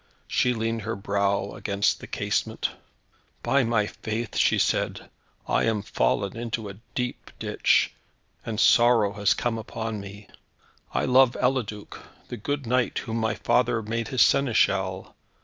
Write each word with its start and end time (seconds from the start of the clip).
She 0.27 0.55
leaned 0.55 0.81
her 0.81 0.95
brow 0.95 1.51
against 1.51 1.99
the 1.99 2.07
casement. 2.07 2.71
"By 3.43 3.63
my 3.63 3.85
faith," 3.85 4.35
she 4.35 4.57
said, 4.57 5.11
"I 5.47 5.65
am 5.65 5.83
fallen 5.83 6.35
into 6.35 6.69
a 6.69 6.77
deep 6.95 7.29
ditch, 7.37 7.93
and 8.43 8.59
sorrow 8.59 9.13
has 9.13 9.35
come 9.35 9.59
upon 9.59 9.99
me. 9.99 10.27
I 10.91 11.05
love 11.05 11.37
Eliduc, 11.39 11.99
the 12.29 12.37
good 12.37 12.65
knight, 12.65 12.97
whom 12.97 13.17
my 13.17 13.35
father 13.35 13.83
made 13.83 14.07
his 14.07 14.23
Seneschal. 14.23 15.13